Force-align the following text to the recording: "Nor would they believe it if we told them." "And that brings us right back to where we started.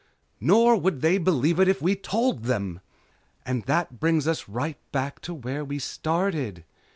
"Nor 0.39 0.77
would 0.77 1.01
they 1.01 1.19
believe 1.19 1.59
it 1.59 1.67
if 1.67 1.79
we 1.79 1.95
told 1.95 2.45
them." 2.45 2.79
"And 3.45 3.65
that 3.65 3.99
brings 3.99 4.27
us 4.27 4.49
right 4.49 4.79
back 4.91 5.19
to 5.21 5.33
where 5.35 5.63
we 5.63 5.77
started. 5.77 6.65